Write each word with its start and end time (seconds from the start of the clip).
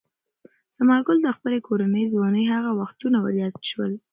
ثمرګل 0.75 1.17
ته 1.25 1.29
د 1.31 1.35
خپلې 1.37 1.59
ځوانۍ 2.13 2.43
هغه 2.53 2.71
وختونه 2.81 3.17
وریاد 3.21 3.53
شول. 3.69 3.91